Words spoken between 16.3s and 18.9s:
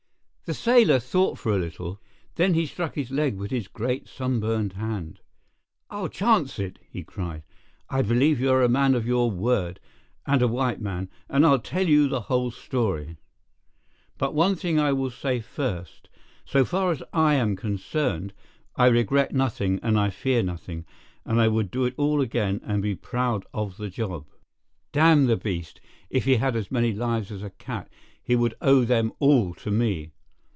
So far as I am concerned, I